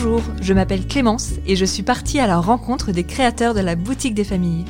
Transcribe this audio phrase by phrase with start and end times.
[0.00, 3.74] Bonjour, je m'appelle Clémence et je suis partie à la rencontre des créateurs de la
[3.74, 4.64] boutique des familles.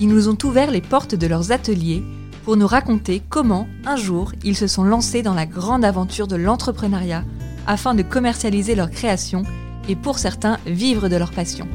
[0.00, 2.02] Ils nous ont ouvert les portes de leurs ateliers
[2.44, 6.36] pour nous raconter comment, un jour, ils se sont lancés dans la grande aventure de
[6.36, 7.24] l'entrepreneuriat
[7.66, 9.42] afin de commercialiser leurs créations
[9.86, 11.68] et pour certains vivre de leur passion.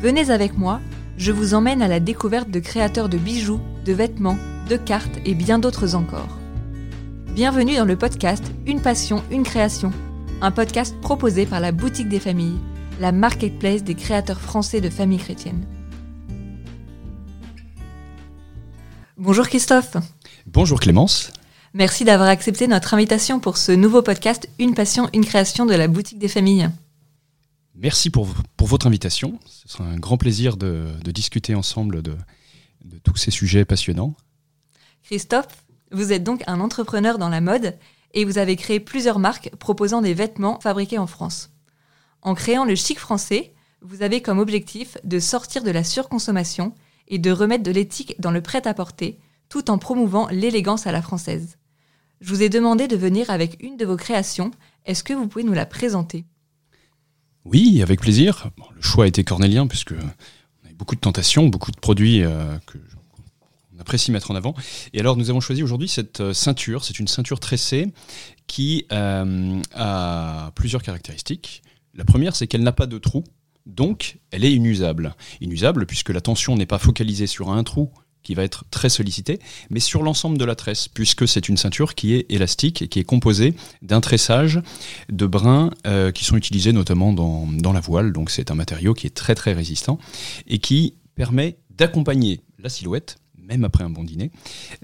[0.00, 0.78] Venez avec moi,
[1.16, 4.38] je vous emmène à la découverte de créateurs de bijoux, de vêtements,
[4.70, 6.38] de cartes et bien d'autres encore.
[7.34, 9.90] Bienvenue dans le podcast Une passion, une création,
[10.40, 12.58] un podcast proposé par la Boutique des Familles,
[13.00, 15.66] la marketplace des créateurs français de familles chrétiennes.
[19.16, 19.96] Bonjour Christophe.
[20.46, 21.32] Bonjour Clémence.
[21.74, 25.88] Merci d'avoir accepté notre invitation pour ce nouveau podcast Une passion, une création de la
[25.88, 26.70] Boutique des Familles.
[27.74, 29.40] Merci pour, pour votre invitation.
[29.44, 32.16] Ce sera un grand plaisir de, de discuter ensemble de,
[32.84, 34.14] de tous ces sujets passionnants.
[35.02, 37.74] Christophe, vous êtes donc un entrepreneur dans la mode
[38.14, 41.50] et vous avez créé plusieurs marques proposant des vêtements fabriqués en France.
[42.22, 46.74] En créant le chic français, vous avez comme objectif de sortir de la surconsommation
[47.06, 51.58] et de remettre de l'éthique dans le prêt-à-porter, tout en promouvant l'élégance à la française.
[52.20, 54.50] Je vous ai demandé de venir avec une de vos créations.
[54.84, 56.24] Est-ce que vous pouvez nous la présenter?
[57.44, 58.50] Oui, avec plaisir.
[58.74, 62.58] Le choix a été cornélien puisque on a beaucoup de tentations, beaucoup de produits euh,
[62.66, 62.78] que
[63.78, 64.54] on apprécie mettre en avant.
[64.92, 66.84] Et alors nous avons choisi aujourd'hui cette euh, ceinture.
[66.84, 67.92] C'est une ceinture tressée
[68.46, 71.62] qui euh, a plusieurs caractéristiques.
[71.94, 73.24] La première, c'est qu'elle n'a pas de trou.
[73.66, 75.14] Donc, elle est inusable.
[75.40, 77.90] Inusable puisque la tension n'est pas focalisée sur un trou
[78.22, 79.38] qui va être très sollicité,
[79.70, 82.98] mais sur l'ensemble de la tresse, puisque c'est une ceinture qui est élastique et qui
[82.98, 84.60] est composée d'un tressage
[85.08, 88.12] de brins euh, qui sont utilisés notamment dans, dans la voile.
[88.12, 89.98] Donc, c'est un matériau qui est très très résistant
[90.46, 94.30] et qui permet d'accompagner la silhouette même après un bon dîner,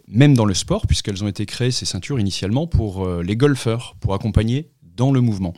[0.09, 3.95] même dans le sport, puisqu'elles ont été créées, ces ceintures, initialement pour euh, les golfeurs,
[4.01, 5.55] pour accompagner dans le mouvement.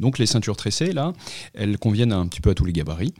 [0.00, 1.12] Donc les ceintures tressées, là,
[1.54, 3.14] elles conviennent un petit peu à tous les gabarits,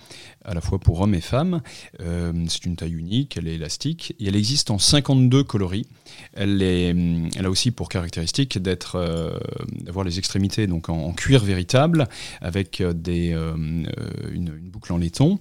[0.45, 1.63] à la fois pour hommes et femmes.
[2.01, 5.87] Euh, c'est une taille unique, elle est élastique, et elle existe en 52 coloris.
[6.33, 6.89] Elle, est,
[7.37, 9.39] elle a aussi pour caractéristique d'être, euh,
[9.71, 12.09] d'avoir les extrémités donc en, cuir véritable,
[12.41, 13.31] avec des,
[14.33, 15.39] une, boucle en laiton,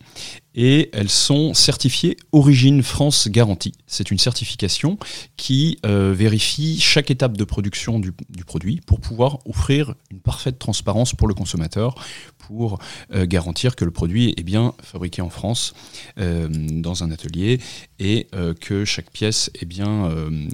[0.55, 3.73] et elles sont certifiées Origine France Garantie.
[3.87, 4.97] C'est une certification
[5.37, 10.59] qui euh, vérifie chaque étape de production du, du, produit pour pouvoir offrir une parfaite
[10.59, 11.95] transparence pour le consommateur,
[12.37, 12.79] pour
[13.13, 15.73] euh, garantir que le produit est bien fabriqué en France
[16.17, 17.59] euh, dans un atelier
[17.99, 18.27] et
[18.61, 20.09] que chaque pièce est bien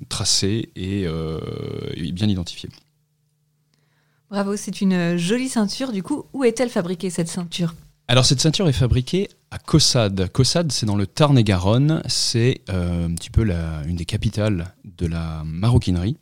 [0.10, 2.70] tracée et, et bien identifiée.
[4.30, 5.92] Bravo, c'est une jolie ceinture.
[5.92, 7.76] Du coup, où est-elle fabriquée cette ceinture?
[8.08, 10.72] Alors cette ceinture est fabriquée à Caussade.
[10.72, 12.02] C'est dans le Tarn-et-Garonne.
[12.08, 13.50] C'est euh, un petit peu
[13.88, 16.18] une des capitales de la maroquinerie.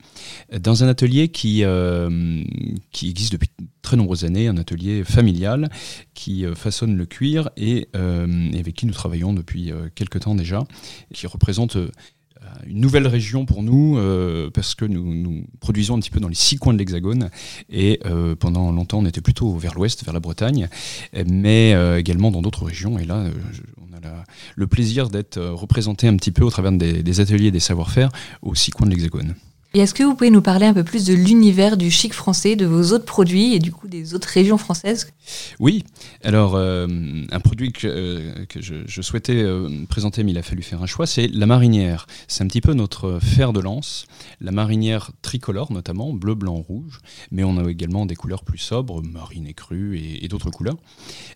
[0.60, 2.44] Dans un atelier qui, euh,
[2.92, 3.50] qui existe depuis
[3.82, 5.70] très nombreuses années, un atelier familial
[6.14, 10.64] qui euh, façonne le cuir et, et, avec qui nous travaillons depuis quelques temps déjà,
[11.12, 11.78] qui représente
[12.68, 16.28] une nouvelle région pour nous euh, parce que nous, nous, produisons un petit peu dans
[16.28, 17.30] les six coins de l'Hexagone
[17.70, 20.68] et euh, pendant longtemps on était plutôt vers l'ouest, vers la Bretagne,
[21.28, 22.98] mais euh, également dans d'autres régions.
[23.00, 23.26] Et là,
[23.78, 24.00] on a
[24.56, 28.10] le plaisir d'être représenté un petit peu au travers des, ateliers des savoir-faire
[28.42, 29.36] aux six coins de l'Hexagone.
[29.76, 32.56] Et est-ce que vous pouvez nous parler un peu plus de l'univers du chic français,
[32.56, 35.12] de vos autres produits et du coup des autres régions françaises?
[35.60, 35.84] Oui,
[36.24, 36.88] alors euh,
[37.32, 41.08] un produit que, euh, je, souhaitais euh, présenter, mais il a fallu faire un choix,
[41.08, 42.06] c'est la marinière.
[42.28, 44.06] C'est un petit peu notre fer de lance,
[44.42, 47.00] la marinière tricolore notamment, bleu, blanc, rouge,
[47.32, 50.78] mais on a également des couleurs plus sobres, marine et crue et, d'autres couleurs.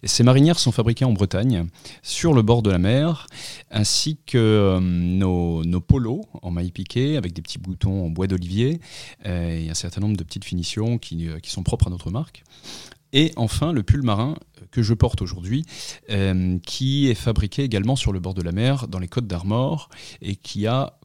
[0.03, 1.65] Ces marinières sont fabriquées en Bretagne,
[2.03, 3.25] sur le bord de la mer,
[3.71, 8.79] ainsi que nos, nos polos en maille piqué avec des petits boutons en bois d'olivier
[9.25, 12.11] euh, et un certain nombre de petites finitions qui, euh, qui, sont propres à notre
[12.11, 12.43] marque.
[13.13, 14.35] Et enfin, le pull marin
[14.71, 15.65] que je porte aujourd'hui,
[16.09, 19.89] euh, qui est fabriqué également sur le bord de la mer, dans les côtes d'Armor,
[20.21, 20.99] et qui a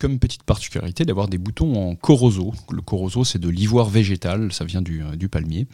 [0.00, 2.52] comme petite particularité d'avoir des boutons en corozo.
[2.72, 5.66] Le corozo, c'est de l'ivoire végétal, ça vient du, du palmier.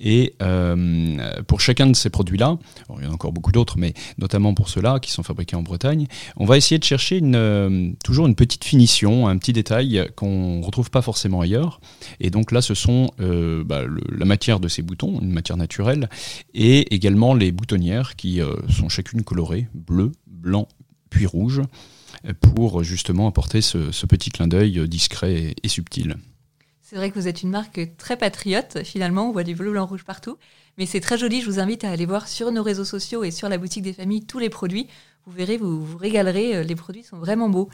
[0.00, 2.58] Et euh, pour chacun de ces produits-là,
[2.98, 5.62] il y en a encore beaucoup d'autres, mais notamment pour ceux-là qui sont fabriqués en
[5.62, 6.06] Bretagne,
[6.36, 10.64] on va essayer de chercher euh, toujours une petite finition, un petit détail qu'on ne
[10.64, 11.80] retrouve pas forcément ailleurs.
[12.18, 16.08] Et donc là, ce sont euh, bah, la matière de ces boutons, une matière naturelle,
[16.54, 20.66] et également les boutonnières qui euh, sont chacune colorées, bleu, blanc,
[21.10, 21.62] puis rouge
[22.40, 26.16] pour justement apporter ce, petit clin d'œil discret et, subtil.
[26.82, 29.86] C'est vrai que vous êtes une marque très patriote, finalement, on voit du bleu, blanc,
[29.86, 30.38] rouge partout,
[30.76, 33.30] mais c'est très joli, je vous invite à aller voir sur nos réseaux sociaux et
[33.30, 34.88] sur la boutique des familles tous les produits,
[35.26, 37.68] vous verrez, vous vous régalerez, les produits sont vraiment beaux.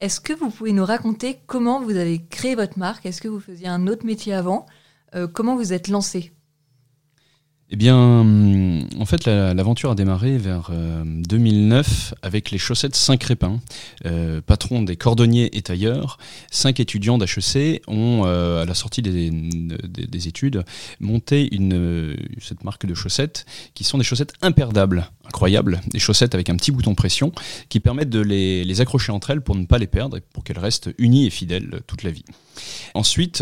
[0.00, 3.06] Est-ce que vous pouvez nous raconter comment vous avez créé votre marque?
[3.06, 4.66] Est-ce que vous faisiez un autre métier avant?
[5.14, 6.32] Euh, Comment vous êtes lancé?
[7.68, 10.70] Eh bien, hum, en fait, l'aventure a démarré vers
[11.04, 13.60] 2009 euh, avec les chaussettes Saint-Crépin.
[14.04, 16.18] Euh, patron des cordonniers et tailleurs,
[16.52, 20.64] cinq étudiants d'HEC ont, euh, à la sortie des, études,
[21.00, 21.50] monté
[22.40, 26.70] cette marque de chaussettes qui sont des chaussettes imperdables, incroyables, des chaussettes avec un petit
[26.70, 27.32] bouton pression
[27.68, 30.58] qui permettent de les, accrocher entre elles pour ne pas les perdre et pour qu'elles
[30.58, 32.24] restent unies et fidèles toute la vie.
[32.94, 33.38] Ensuite,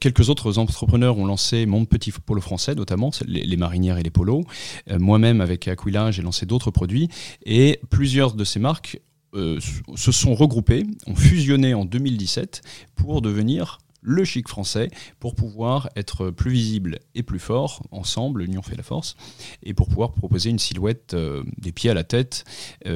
[0.00, 4.44] quelques autres entrepreneurs ont lancé Mon Petit Polo Français, notamment les, marinières et les polos.
[4.90, 7.08] Euh, moi-même, avec Aquila, j'ai lancé d'autres produits
[7.44, 9.00] et plusieurs de ces marques
[9.34, 9.58] euh,
[9.96, 12.62] se sont regroupées, ont fusionné en 2017
[12.94, 14.88] pour devenir le chic français
[15.18, 17.82] pour pouvoir être plus visible et plus fort.
[17.90, 19.16] Ensemble, l'union fait la force.
[19.62, 22.44] Et pour pouvoir proposer une silhouette euh, des pieds à la tête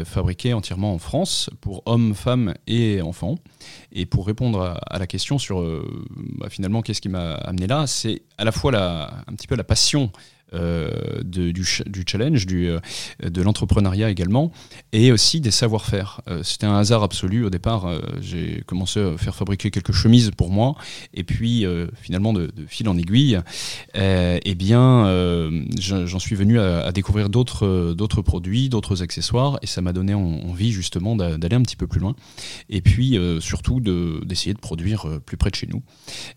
[0.04, 3.36] fabriquée entièrement en France pour hommes, femmes et enfants.
[3.92, 5.60] Et pour répondre à, la question sur
[6.38, 8.70] bah, finalement qu'est-ce qui m'a amené là, c'est à la fois
[9.26, 10.12] un petit peu la passion
[10.52, 10.90] euh,
[11.22, 12.80] du, du, challenge, du, euh,
[13.22, 14.50] de l'entrepreneuriat également,
[14.92, 16.22] et aussi des savoir-faire.
[16.28, 17.44] Euh, c'était un hasard absolu.
[17.44, 17.88] Au départ,
[18.20, 20.74] j'ai commencé à faire fabriquer quelques chemises pour moi,
[21.14, 21.64] et puis
[22.00, 23.38] finalement, de, fil en aiguille,
[23.94, 25.04] eh bien,
[25.78, 30.72] j'en suis venu à, découvrir d'autres d'autres produits, d'autres accessoires, et ça m'a donné envie
[30.72, 32.14] justement d'aller un petit peu plus loin,
[32.68, 35.82] et puis surtout d'essayer de, produire plus près de chez nous.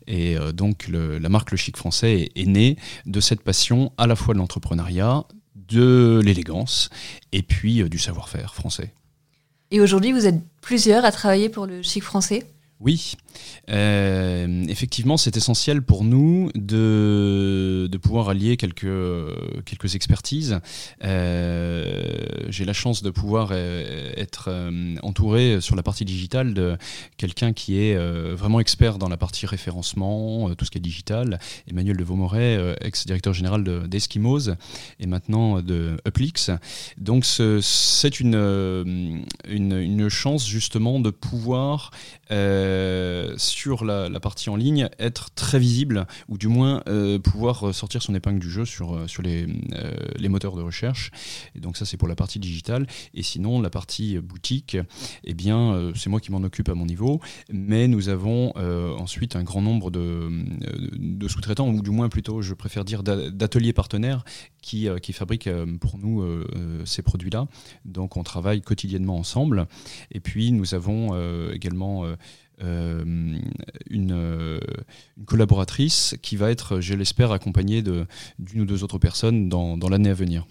[0.08, 4.34] Et donc, la marque Le Chic Français est, est née de cette passion la fois
[4.34, 6.90] de l'entrepreneuriat, de l'élégance
[7.32, 8.94] et puis euh, du savoir-faire français.
[9.72, 12.46] Et aujourd'hui, vous êtes plusieurs à travailler pour le chic français?
[12.80, 13.16] Oui,
[13.70, 18.88] euh, effectivement, c'est essentiel pour nous de, de, pouvoir allier quelques,
[19.66, 20.60] quelques expertises.
[21.04, 22.04] Euh,
[22.50, 24.50] j'ai la chance de pouvoir euh, être
[25.02, 26.78] entouré sur la partie digitale de
[27.18, 27.96] quelqu'un qui est
[28.34, 31.40] vraiment expert dans la partie référencement, tout ce qui est digital.
[31.68, 34.50] Emmanuel de Vaumoret, ex-directeur général d'Eskimos
[35.00, 36.52] et maintenant de Uplix.
[36.98, 41.92] Donc c'est une, une, chance justement de pouvoir...
[43.38, 48.16] sur la, partie en ligne, être très visible, ou du moins euh, pouvoir sortir son
[48.16, 49.48] épingle du jeu sur, euh, les,
[50.18, 51.12] les moteurs de recherche.
[51.56, 52.88] Et donc ça, c'est pour la partie digitale.
[53.14, 54.78] Et sinon, la partie boutique,
[55.24, 57.20] eh bien, c'est moi qui m'en occupe à mon niveau,
[57.52, 60.30] mais nous avons ensuite un grand nombre de,
[61.28, 64.24] sous-traitants, ou du moins plutôt, je préfère dire, d'ateliers partenaires
[64.62, 65.50] qui, qui fabriquent
[65.80, 66.24] pour nous
[66.86, 67.48] ces produits-là.
[67.86, 69.68] Donc on travaille quotidiennement ensemble.
[70.12, 71.14] Et puis nous avons
[71.52, 72.06] également
[72.62, 73.04] euh,
[73.90, 74.60] une, euh,
[75.18, 79.90] une, collaboratrice qui va être, je l'espère, accompagnée d'une ou deux autres personnes dans, dans
[79.90, 80.46] l'année à venir.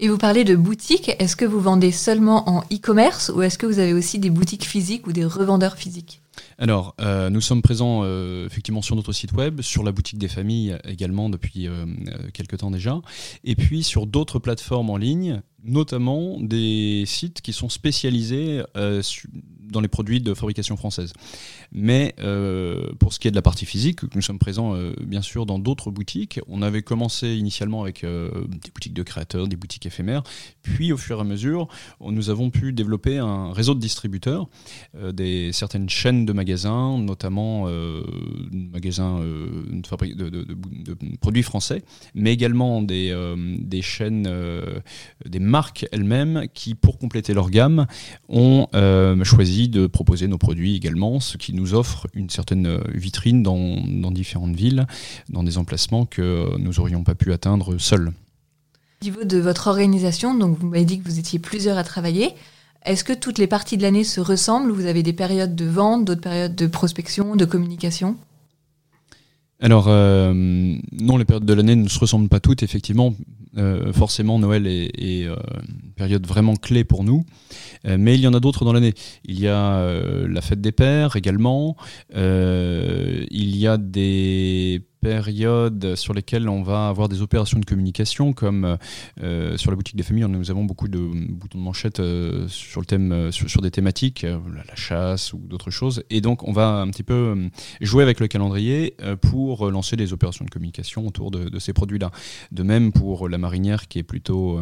[0.00, 3.66] Et vous parlez de boutiques, est-ce que vous vendez seulement en e-commerce ou est-ce que
[3.66, 6.20] vous avez aussi des boutiques physiques ou des revendeurs physiques?
[6.58, 10.28] Alors, euh, nous sommes présents euh, effectivement sur notre site web, sur la boutique des
[10.28, 11.84] familles également depuis euh,
[12.32, 13.00] quelques temps déjà,
[13.42, 19.88] et puis sur d'autres plateformes en ligne, notamment des sites qui sont spécialisés dans les
[19.88, 21.14] produits de fabrication française.
[21.72, 22.14] Mais
[22.98, 25.90] pour ce qui est de la partie physique, nous sommes présents bien sûr dans d'autres
[25.90, 26.38] boutiques.
[26.48, 30.22] On avait commencé initialement avec des boutiques de créateurs, des boutiques éphémères,
[30.60, 34.50] puis au fur et à mesure, nous avons pu développer un réseau de distributeurs,
[35.14, 38.02] des certaines chaînes de magasins, notamment euh,
[38.52, 41.82] magasins euh, de, produits français,
[42.14, 44.28] mais également des, euh, des chaînes,
[45.24, 47.86] des marques elles-mêmes qui, pour compléter leur gamme,
[48.28, 48.66] ont
[49.22, 54.10] choisi de proposer nos produits également, ce qui nous offre une certaine vitrine dans, dans
[54.10, 54.86] différentes villes,
[55.28, 58.12] dans des emplacements que nous n'aurions pas pu atteindre seuls.
[59.02, 62.34] Au niveau de votre organisation, donc vous m'avez dit que vous étiez plusieurs à travailler.
[62.84, 66.04] Est-ce que toutes les parties de l'année se ressemblent Vous avez des périodes de vente,
[66.04, 68.16] d'autres périodes de prospection, de communication?
[69.60, 73.14] Alors, euh, non, les périodes de l'année ne se ressemblent pas toutes, effectivement.
[73.56, 74.90] Euh, forcément, Noël est,
[75.26, 75.36] euh,
[75.84, 77.24] une période vraiment clé pour nous.
[77.84, 78.92] mais il y en a d'autres dans l'année.
[79.24, 79.82] Il y a
[80.26, 81.76] la fête des pères également.
[82.14, 88.78] il y a des périodes sur lesquelles on va avoir des opérations de communication, comme
[89.22, 92.80] euh, sur la boutique des familles, nous avons beaucoup de boutons de manchette euh, sur,
[92.80, 96.04] le thème, euh, sur, des thématiques, la, chasse ou d'autres choses.
[96.08, 97.36] Et donc, on va un petit peu
[97.82, 102.10] jouer avec le calendrier pour lancer des opérations de communication autour de, ces produits-là.
[102.50, 104.58] De même pour la marinière qui est plutôt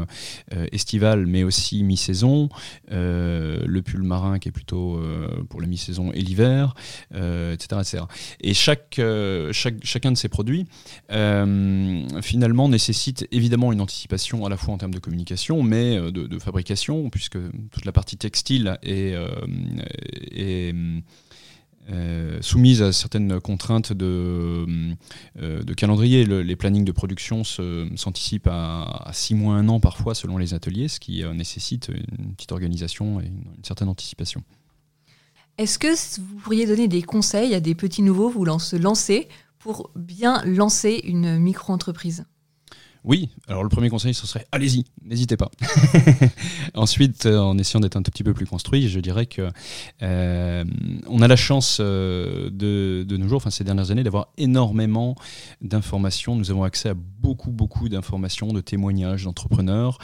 [0.72, 2.48] estivale, mais aussi mi-saison,
[2.90, 5.00] le pull marin qui est plutôt
[5.48, 6.74] pour la mi-saison et l'hiver,
[7.12, 8.04] etc., etc.
[8.40, 9.00] Et chaque,
[9.52, 10.66] chacun de ces produits,
[11.12, 16.10] euh, finalement nécessite évidemment une anticipation à la fois en termes de communication, mais euh,
[16.10, 17.38] de, fabrication, puisque
[17.70, 19.14] toute la partie textile est,
[21.90, 24.96] euh, soumises à certaines contraintes de,
[25.76, 26.24] calendrier.
[26.24, 30.98] les plannings de production s'anticipent à, 6 mois, 1 an parfois selon les ateliers, ce
[30.98, 34.42] qui nécessite une petite organisation et une, une certaine anticipation.
[35.58, 39.28] Est-ce que vous pourriez donner des conseils à des petits nouveaux vous se lancer
[39.62, 42.24] pour bien lancer une micro-entreprise
[43.04, 45.50] oui, alors le premier conseil, ce serait allez-y, n'hésitez pas.
[46.74, 49.50] Ensuite, euh, en essayant d'être un tout petit peu plus construit, je dirais que
[50.02, 50.64] euh,
[51.08, 55.16] on a la chance euh, de, de, nos jours, enfin ces dernières années, d'avoir énormément
[55.60, 56.36] d'informations.
[56.36, 59.98] Nous avons accès à beaucoup, beaucoup d'informations, de témoignages d'entrepreneurs,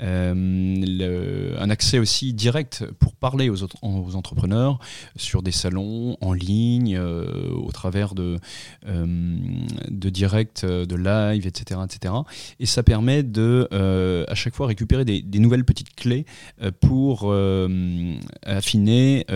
[0.00, 4.78] un accès aussi direct pour parler aux, autres, aux entrepreneurs
[5.16, 8.38] sur des salons, en ligne, au travers de,
[8.86, 12.14] de directs, de live, etc., etc
[12.60, 16.24] et ça permet de euh, à chaque fois récupérer des, nouvelles petites clés
[16.62, 19.26] euh, pour euh, affiner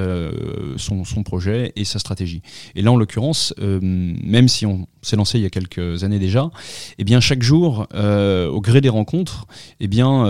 [0.76, 2.42] son, son, projet et sa stratégie.
[2.74, 6.50] Et là, en l'occurrence, même si on s'est lancé il y a quelques années déjà,
[6.98, 9.46] eh bien chaque jour, au gré des rencontres,
[9.80, 10.24] eh bien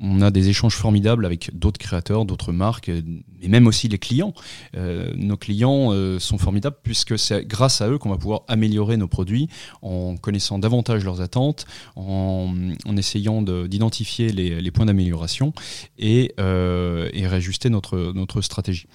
[0.00, 4.34] on a des échanges formidables avec d'autres créateurs, d'autres marques, et même aussi les clients.
[4.74, 9.48] Nos clients sont formidables puisque c'est grâce à eux qu'on va pouvoir améliorer nos produits
[9.82, 12.54] en connaissant davantage leurs attentes, en,
[12.96, 15.52] essayant d'identifier les, points d'amélioration
[15.98, 18.86] et, euh, et, réajuster notre, notre stratégie.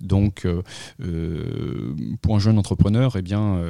[0.00, 0.46] Donc,
[2.20, 3.60] pour un jeune entrepreneur, eh bien,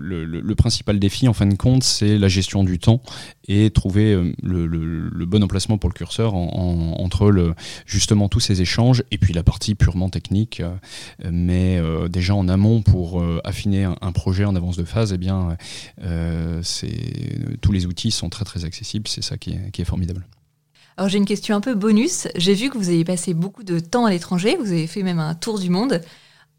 [0.00, 3.02] le, principal défi, en fin de compte, c'est la gestion du temps
[3.48, 7.54] et trouver le, le bon emplacement pour le curseur entre le,
[7.86, 10.60] justement tous ces échanges et puis la partie purement technique.
[10.60, 15.12] Euh, mais euh, déjà en amont pour euh, affiner un, projet en avance de phase,
[15.12, 15.56] eh bien,
[17.60, 19.08] tous les outils sont très très accessibles.
[19.08, 20.26] C'est ça qui est, formidable.
[20.96, 22.28] Alors j'ai une question un peu bonus.
[22.36, 25.18] J'ai vu que vous avez passé beaucoup de temps à l'étranger, vous avez fait même
[25.18, 26.00] un tour du monde.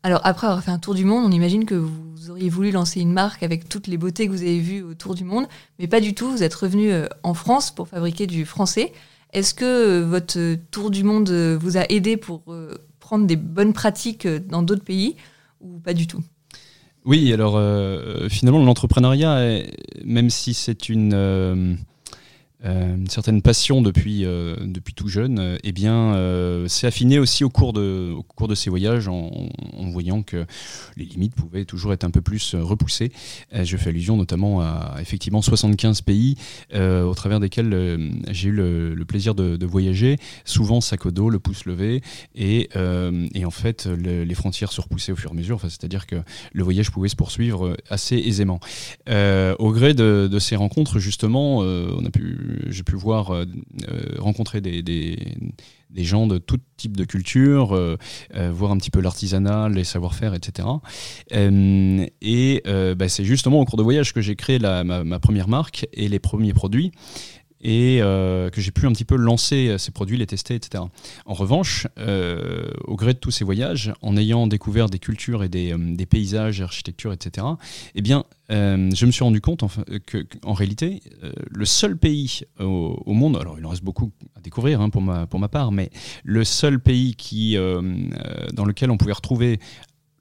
[0.03, 2.99] Alors après avoir fait un tour du monde, on imagine que vous auriez voulu lancer
[2.99, 5.47] une marque avec toutes les beautés que vous avez vues autour du monde,
[5.79, 6.29] mais pas du tout.
[6.29, 6.91] Vous êtes revenu
[7.23, 8.93] en France pour fabriquer du français.
[9.35, 14.25] Est-ce que votre tour du monde vous a aidé pour euh, prendre des bonnes pratiques
[14.27, 15.17] dans d'autres pays
[15.59, 16.23] ou pas du tout?
[17.05, 19.63] Oui, alors euh, finalement l'entrepreneuriat,
[20.03, 21.77] même si c'est une
[22.63, 25.95] euh, une certaine passion depuis, euh, depuis tout jeune, euh, eh bien,
[26.67, 29.49] s'est affiné aussi au cours de, au cours de ces voyages en,
[29.91, 30.45] voyant que
[30.97, 33.11] les limites pouvaient toujours être un peu plus repoussées.
[33.53, 36.35] je fais allusion notamment à effectivement 75 pays
[36.73, 41.65] au travers desquels j'ai eu le, plaisir de, voyager, souvent sac au dos, le pouce
[41.65, 42.01] levé,
[42.35, 42.69] et,
[43.33, 46.17] et en fait les frontières se repoussaient au fur et à mesure, enfin, c'est-à-dire que
[46.53, 48.59] le voyage pouvait se poursuivre assez aisément.
[49.07, 53.45] au gré de, de, ces rencontres, justement, on a pu j'ai pu voir euh,
[53.89, 55.17] euh, rencontrer des, des,
[56.03, 57.97] gens de tout type de culture, euh,
[58.51, 60.67] voir un petit peu l'artisanat, les savoir-faire, etc.
[61.31, 65.87] et bah, c'est justement au cours de voyage que j'ai créé la, ma, première marque
[65.93, 66.91] et les premiers produits
[67.67, 70.83] et euh, que j'ai pu un petit peu lancer euh, ces produits, les tester, etc.
[71.25, 75.49] En revanche, euh, au gré de tous ces voyages, en ayant découvert des cultures et
[75.49, 77.47] des, des paysages, architecture, etc.,
[77.95, 81.01] eh bien, je me suis rendu compte en réalité,
[81.49, 85.25] le seul pays au, monde, alors il en reste beaucoup à découvrir hein, pour, ma,
[85.25, 85.89] pour ma part, mais
[86.23, 87.57] le seul pays qui,
[88.53, 89.59] dans lequel on pouvait retrouver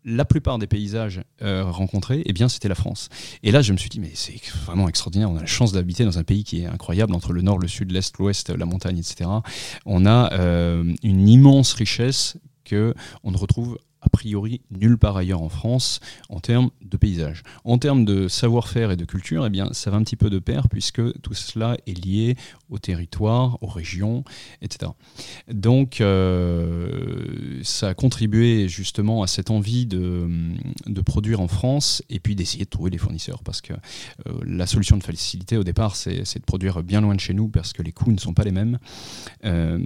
[0.05, 3.09] la plupart des paysages euh, rencontrés, eh bien, c'était la France.
[3.43, 5.31] Et là, je me suis dit, mais c'est vraiment extraordinaire.
[5.31, 7.69] On a la chance d'habiter dans un pays qui est incroyable entre le nord, le
[7.69, 9.31] sud, l'est, l'ouest, la montagne, etc.
[9.87, 15.43] On a euh, une immense richesse que on ne retrouve a priori nulle part ailleurs
[15.43, 17.43] en France en termes de paysage.
[17.65, 20.39] En termes de savoir-faire et de culture, eh bien, ça va un petit peu de
[20.39, 22.37] pair puisque tout cela est lié
[22.71, 24.25] au territoire, aux régions,
[24.63, 24.93] etc.
[25.49, 30.29] Donc, euh, ça a contribué justement à cette envie de,
[31.05, 34.97] produire en France et puis d'essayer de trouver des fournisseurs parce que euh, la solution
[34.97, 37.93] de facilité au départ, c'est de produire bien loin de chez nous parce que les
[37.93, 38.79] coûts ne sont pas les mêmes.
[39.45, 39.79] Euh,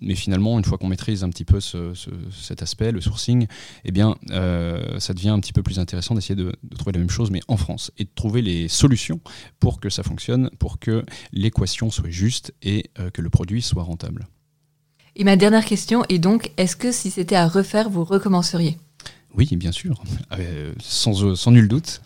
[0.00, 3.46] mais finalement, une fois qu'on maîtrise un petit peu cet aspect, le sourcing,
[3.84, 7.10] eh bien, euh, ça devient un petit peu plus intéressant d'essayer de, trouver la même
[7.10, 9.20] chose, mais en France, et de trouver les solutions
[9.60, 13.82] pour que ça fonctionne, pour que l'équation soit juste et euh, que le produit soit
[13.82, 14.26] rentable.
[15.16, 18.76] Et ma dernière question est donc, est-ce que si c'était à refaire, vous recommenceriez?
[19.36, 20.02] Oui, bien sûr,
[20.32, 22.02] euh, sans, sans nul doute.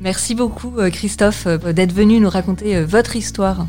[0.00, 3.66] Merci beaucoup Christophe d'être venu nous raconter votre histoire.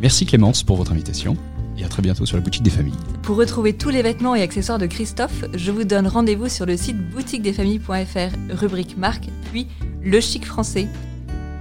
[0.00, 1.36] Merci Clémence pour votre invitation
[1.78, 2.94] et à très bientôt sur la boutique des familles.
[3.22, 6.76] Pour retrouver tous les vêtements et accessoires de Christophe, je vous donne rendez-vous sur le
[6.76, 9.66] site boutiquedesfamilles.fr, rubrique marque, puis
[10.02, 10.88] le chic français.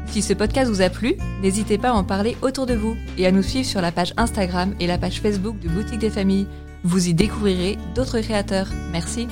[0.07, 3.25] Si ce podcast vous a plu, n'hésitez pas à en parler autour de vous et
[3.25, 6.47] à nous suivre sur la page Instagram et la page Facebook de Boutique des Familles.
[6.83, 8.67] Vous y découvrirez d'autres créateurs.
[8.91, 9.27] Merci.